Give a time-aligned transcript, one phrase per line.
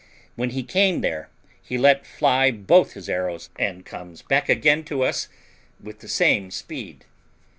[0.35, 1.29] When he came there,
[1.61, 5.29] he let fly both his arrows, and comes back again to us
[5.79, 7.05] with the same speed.